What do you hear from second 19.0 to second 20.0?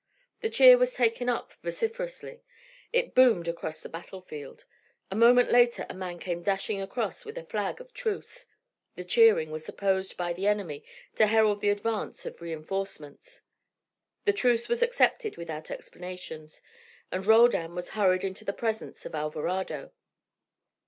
of Alvarado.